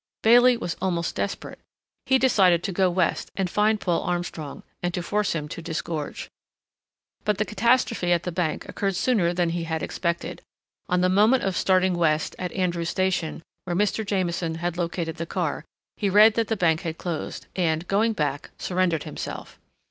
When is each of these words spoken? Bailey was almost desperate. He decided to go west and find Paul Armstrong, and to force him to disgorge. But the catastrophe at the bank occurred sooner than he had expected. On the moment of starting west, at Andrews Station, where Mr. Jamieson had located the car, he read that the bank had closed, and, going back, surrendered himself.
Bailey 0.23 0.57
was 0.57 0.75
almost 0.81 1.13
desperate. 1.13 1.59
He 2.07 2.17
decided 2.17 2.63
to 2.63 2.71
go 2.71 2.89
west 2.89 3.29
and 3.35 3.47
find 3.47 3.79
Paul 3.79 4.01
Armstrong, 4.01 4.63
and 4.81 4.91
to 4.95 5.03
force 5.03 5.33
him 5.33 5.47
to 5.49 5.61
disgorge. 5.61 6.27
But 7.23 7.37
the 7.37 7.45
catastrophe 7.45 8.11
at 8.11 8.23
the 8.23 8.31
bank 8.31 8.67
occurred 8.67 8.95
sooner 8.95 9.31
than 9.31 9.49
he 9.51 9.65
had 9.65 9.83
expected. 9.83 10.41
On 10.89 11.01
the 11.01 11.07
moment 11.07 11.43
of 11.43 11.55
starting 11.55 11.93
west, 11.93 12.35
at 12.39 12.51
Andrews 12.53 12.89
Station, 12.89 13.43
where 13.65 13.75
Mr. 13.75 14.03
Jamieson 14.03 14.55
had 14.55 14.75
located 14.75 15.17
the 15.17 15.27
car, 15.27 15.65
he 15.97 16.09
read 16.09 16.33
that 16.33 16.47
the 16.47 16.57
bank 16.57 16.81
had 16.81 16.97
closed, 16.97 17.45
and, 17.55 17.87
going 17.87 18.13
back, 18.13 18.49
surrendered 18.57 19.03
himself. 19.03 19.59